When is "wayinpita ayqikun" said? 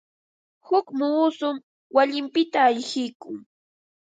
1.95-3.37